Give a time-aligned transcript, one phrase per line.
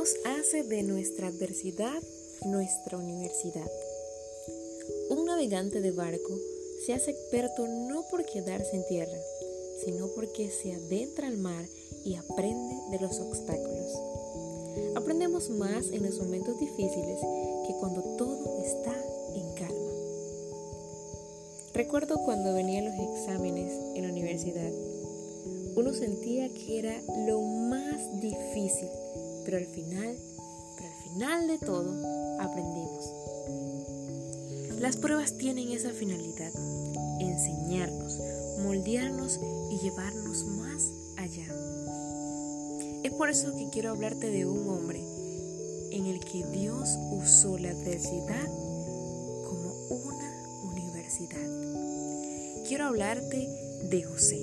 [0.00, 2.02] Dios hace de nuestra adversidad
[2.46, 3.70] nuestra universidad.
[5.10, 6.38] Un navegante de barco
[6.86, 9.18] se hace experto no por quedarse en tierra,
[9.84, 11.66] sino porque se adentra al mar
[12.02, 13.92] y aprende de los obstáculos.
[14.94, 17.20] Aprendemos más en los momentos difíciles
[17.66, 18.96] que cuando todo está
[19.34, 19.92] en calma.
[21.74, 24.72] Recuerdo cuando venían los exámenes en la universidad,
[25.76, 28.88] uno sentía que era lo más difícil,
[29.44, 30.16] pero al final,
[30.76, 33.12] pero al final de todo, aprendimos.
[34.80, 36.52] Las pruebas tienen esa finalidad,
[37.20, 38.18] enseñarnos,
[38.62, 39.38] moldearnos
[39.70, 40.86] y llevarnos más
[41.18, 41.46] allá.
[43.02, 45.04] Es por eso que quiero hablarte de un hombre
[45.90, 48.46] en el que Dios usó la adversidad
[49.44, 52.64] como una universidad.
[52.66, 53.48] Quiero hablarte
[53.90, 54.40] de José.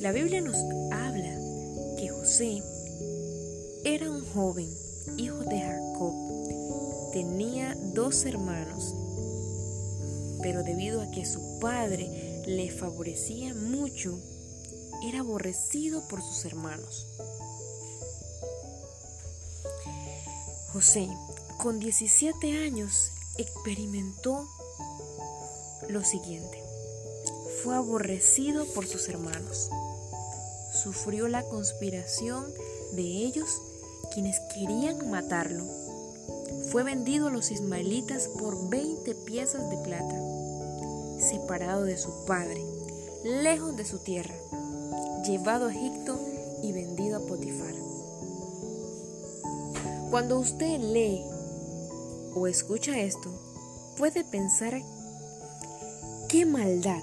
[0.00, 0.56] La Biblia nos
[0.90, 1.38] habla
[1.98, 2.62] que José
[3.88, 4.68] era un joven,
[5.16, 6.12] hijo de Jacob.
[7.12, 8.92] Tenía dos hermanos,
[10.42, 14.18] pero debido a que su padre le favorecía mucho,
[15.04, 17.06] era aborrecido por sus hermanos.
[20.72, 21.08] José,
[21.56, 24.48] con 17 años, experimentó
[25.88, 26.60] lo siguiente.
[27.62, 29.70] Fue aborrecido por sus hermanos.
[30.72, 32.52] Sufrió la conspiración
[32.92, 33.62] de ellos
[34.16, 35.62] quienes querían matarlo.
[36.70, 40.18] Fue vendido a los ismaelitas por 20 piezas de plata,
[41.20, 42.64] separado de su padre,
[43.24, 44.34] lejos de su tierra
[45.26, 46.18] llevado a Egipto
[46.62, 47.74] y vendido a Potifar.
[50.10, 51.22] Cuando usted lee
[52.34, 53.30] o escucha esto,
[53.98, 54.80] puede pensar,
[56.30, 57.02] qué maldad,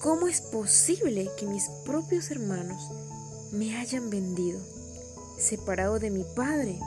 [0.00, 2.90] ¿cómo es posible que mis propios hermanos
[3.52, 4.60] me hayan vendido,
[5.42, 6.78] separado de mi padre,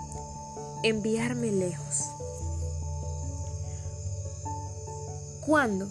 [0.84, 2.06] enviarme lejos?
[5.46, 5.88] ¿Cuándo?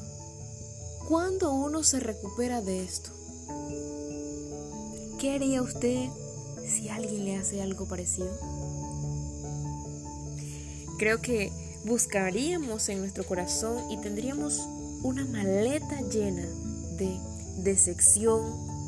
[1.09, 3.11] ¿Cuándo uno se recupera de esto?
[5.19, 6.09] ¿Qué haría usted
[6.67, 8.31] si alguien le hace algo parecido?
[10.99, 11.53] Creo que
[11.85, 14.61] buscaríamos en nuestro corazón y tendríamos
[15.03, 16.47] una maleta llena
[16.97, 17.19] de
[17.59, 18.41] decepción,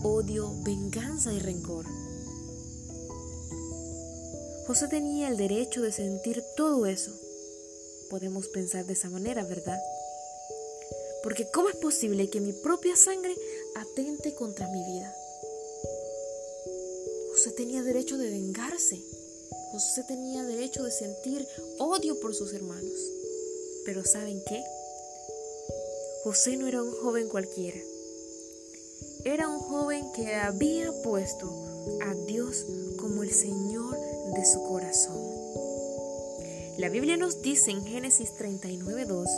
[0.02, 1.84] odio, venganza y rencor.
[4.66, 7.12] José tenía el derecho de sentir todo eso.
[8.10, 9.78] Podemos pensar de esa manera, ¿verdad?
[11.22, 13.32] Porque ¿cómo es posible que mi propia sangre
[13.76, 15.14] atente contra mi vida?
[17.30, 19.00] José tenía derecho de vengarse.
[19.70, 21.46] José tenía derecho de sentir
[21.78, 23.12] odio por sus hermanos.
[23.84, 24.64] Pero ¿saben qué?
[26.24, 27.78] José no era un joven cualquiera.
[29.24, 31.48] Era un joven que había puesto
[32.02, 32.66] a Dios
[32.96, 33.65] como el Señor
[34.36, 35.16] de su corazón.
[36.78, 39.28] La Biblia nos dice en Génesis 39:2,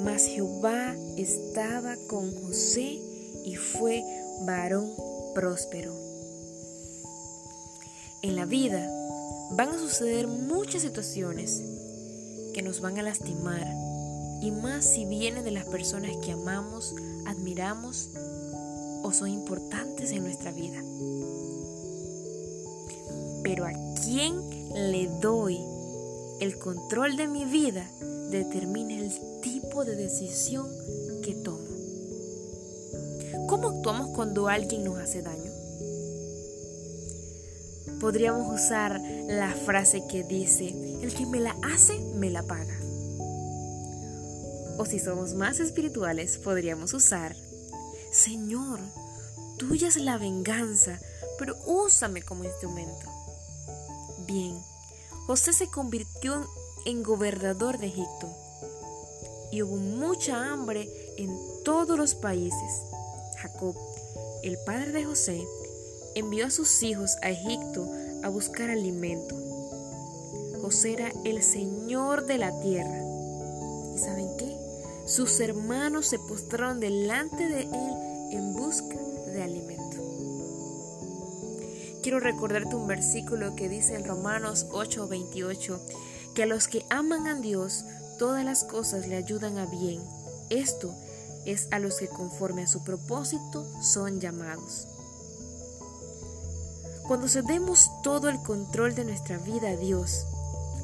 [0.00, 2.98] mas Jehová estaba con José
[3.44, 4.02] y fue
[4.46, 4.90] varón
[5.34, 5.94] próspero.
[8.22, 8.90] En la vida
[9.50, 11.62] van a suceder muchas situaciones
[12.54, 13.66] que nos van a lastimar
[14.40, 16.94] y más si vienen de las personas que amamos,
[17.26, 18.08] admiramos
[19.02, 20.82] o son importantes en nuestra vida.
[23.42, 23.72] Pero a
[24.04, 24.40] quién
[24.74, 25.58] le doy
[26.40, 27.88] el control de mi vida
[28.30, 30.66] determina el tipo de decisión
[31.22, 31.58] que tomo.
[33.48, 35.52] ¿Cómo actuamos cuando alguien nos hace daño?
[38.02, 42.76] podríamos usar la frase que dice, el que me la hace, me la paga.
[44.76, 47.36] O si somos más espirituales, podríamos usar,
[48.10, 48.80] Señor,
[49.56, 50.98] tuya es la venganza,
[51.38, 53.06] pero úsame como instrumento.
[54.32, 54.58] Bien,
[55.26, 56.48] José se convirtió
[56.86, 58.34] en gobernador de Egipto
[59.50, 60.88] y hubo mucha hambre
[61.18, 62.82] en todos los países.
[63.36, 63.76] Jacob,
[64.42, 65.46] el padre de José,
[66.14, 67.86] envió a sus hijos a Egipto
[68.22, 69.36] a buscar alimento.
[70.62, 73.02] José era el Señor de la tierra.
[73.94, 74.56] ¿Y saben qué?
[75.04, 78.96] Sus hermanos se postraron delante de él en busca
[79.26, 79.71] de alimento.
[82.02, 85.80] Quiero recordarte un versículo que dice en Romanos 8:28,
[86.34, 87.84] que a los que aman a Dios,
[88.18, 90.02] todas las cosas le ayudan a bien.
[90.50, 90.92] Esto
[91.44, 94.88] es a los que conforme a su propósito son llamados.
[97.06, 100.26] Cuando cedemos todo el control de nuestra vida a Dios,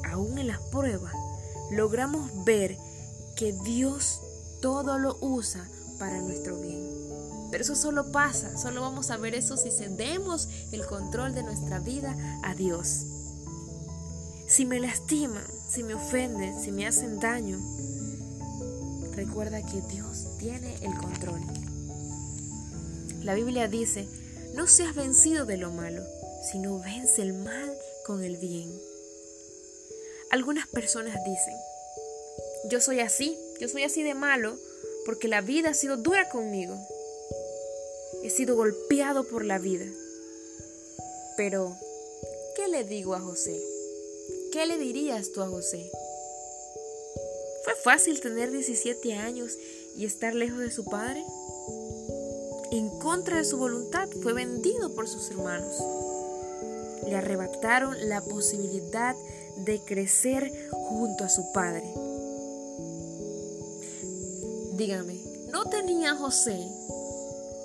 [0.09, 1.13] aún en las pruebas,
[1.69, 2.77] logramos ver
[3.35, 4.21] que Dios
[4.61, 5.67] todo lo usa
[5.97, 6.98] para nuestro bien.
[7.51, 11.79] Pero eso solo pasa, solo vamos a ver eso si cedemos el control de nuestra
[11.79, 13.05] vida a Dios.
[14.47, 17.59] Si me lastiman, si me ofenden, si me hacen daño,
[19.15, 21.41] recuerda que Dios tiene el control.
[23.23, 24.07] La Biblia dice,
[24.55, 26.03] no seas vencido de lo malo,
[26.51, 27.73] sino vence el mal
[28.05, 28.71] con el bien.
[30.31, 31.55] Algunas personas dicen,
[32.69, 34.57] yo soy así, yo soy así de malo
[35.05, 36.77] porque la vida ha sido dura conmigo.
[38.21, 39.85] He sido golpeado por la vida.
[41.37, 41.75] Pero,
[42.55, 43.57] ¿qué le digo a José?
[44.51, 45.89] ¿Qué le dirías tú a José?
[47.63, 49.57] ¿Fue fácil tener 17 años
[49.95, 51.23] y estar lejos de su padre?
[52.71, 55.81] En contra de su voluntad fue vendido por sus hermanos.
[57.07, 59.15] Le arrebataron la posibilidad
[59.65, 61.85] de crecer junto a su padre.
[64.73, 65.19] Dígame,
[65.51, 66.69] ¿no tenía José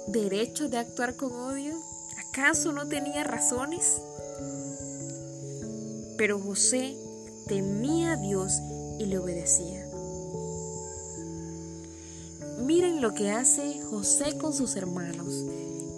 [0.06, 1.74] derecho de actuar con odio?
[2.28, 4.00] ¿Acaso no tenía razones?
[6.16, 6.96] Pero José
[7.46, 8.60] temía a Dios
[8.98, 9.88] y le obedecía.
[12.60, 15.44] Miren lo que hace José con sus hermanos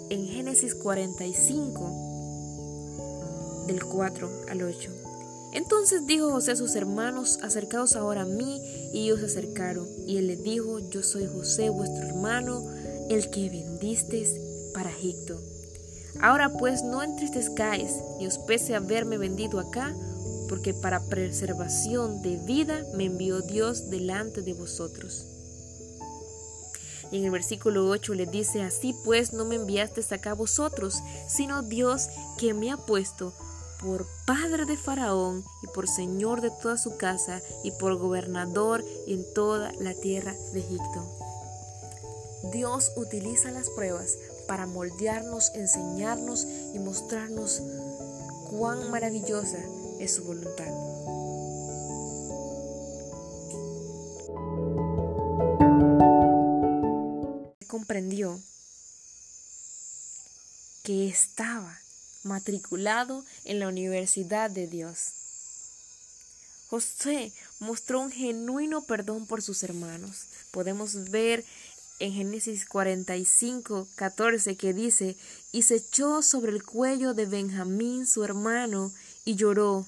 [0.08, 4.90] en Génesis 45, del 4 al 8.
[5.52, 8.62] Entonces dijo José a sus hermanos, acercaos ahora a mí,
[8.92, 9.86] y ellos se acercaron.
[10.06, 12.62] Y él les dijo, yo soy José, vuestro hermano,
[13.08, 14.34] el que vendisteis
[14.74, 15.40] para Egipto.
[16.20, 19.94] Ahora pues no entristezcáis, ni os pese haberme vendido acá,
[20.48, 25.26] porque para preservación de vida me envió Dios delante de vosotros.
[27.10, 31.62] Y en el versículo 8 le dice, así pues no me enviaste acá vosotros, sino
[31.62, 32.08] Dios
[32.38, 33.32] que me ha puesto
[33.80, 39.24] por padre de Faraón y por señor de toda su casa y por gobernador en
[39.34, 41.25] toda la tierra de Egipto.
[42.52, 47.62] Dios utiliza las pruebas para moldearnos, enseñarnos y mostrarnos
[48.50, 49.58] cuán maravillosa
[49.98, 50.66] es su voluntad.
[57.66, 58.40] Comprendió
[60.82, 61.80] que estaba
[62.22, 65.12] matriculado en la Universidad de Dios.
[66.68, 70.26] José mostró un genuino perdón por sus hermanos.
[70.50, 71.44] Podemos ver
[71.98, 75.16] en Génesis 45, 14 que dice,
[75.52, 78.92] y se echó sobre el cuello de Benjamín su hermano
[79.24, 79.86] y lloró.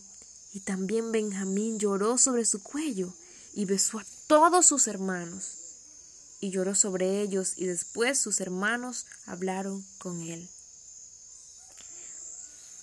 [0.53, 3.13] Y también Benjamín lloró sobre su cuello
[3.55, 5.55] y besó a todos sus hermanos.
[6.41, 10.49] Y lloró sobre ellos y después sus hermanos hablaron con él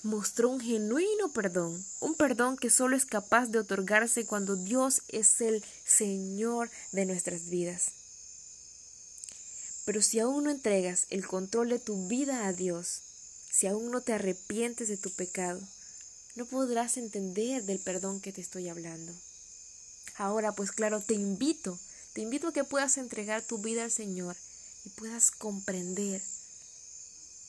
[0.05, 5.41] mostró un genuino perdón, un perdón que solo es capaz de otorgarse cuando Dios es
[5.41, 8.04] el Señor de nuestras vidas.
[9.85, 13.01] Pero si aún no entregas el control de tu vida a Dios,
[13.51, 15.61] si aún no te arrepientes de tu pecado,
[16.35, 19.13] no podrás entender del perdón que te estoy hablando.
[20.17, 21.79] Ahora, pues claro, te invito,
[22.13, 24.35] te invito a que puedas entregar tu vida al Señor
[24.85, 26.21] y puedas comprender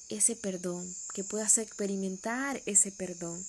[0.09, 3.45] ese perdón, que puedas experimentar ese perdón.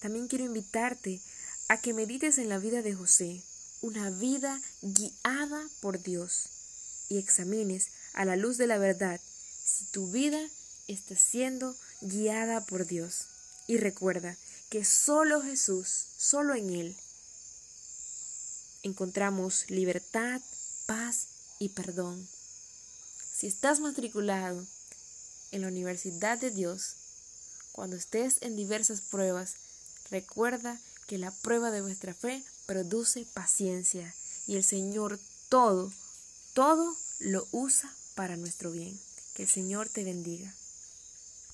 [0.00, 1.20] También quiero invitarte
[1.68, 3.42] a que medites en la vida de José,
[3.80, 6.50] una vida guiada por Dios,
[7.08, 9.20] y examines a la luz de la verdad
[9.64, 10.40] si tu vida
[10.88, 13.26] está siendo guiada por Dios.
[13.66, 14.36] Y recuerda
[14.68, 16.96] que solo Jesús, solo en Él,
[18.82, 20.40] encontramos libertad,
[20.86, 22.28] paz y perdón.
[23.32, 24.64] Si estás matriculado
[25.50, 26.96] en la Universidad de Dios,
[27.72, 29.54] cuando estés en diversas pruebas,
[30.10, 34.14] recuerda que la prueba de vuestra fe produce paciencia
[34.46, 35.92] y el Señor todo,
[36.54, 38.98] todo lo usa para nuestro bien.
[39.34, 40.54] Que el Señor te bendiga.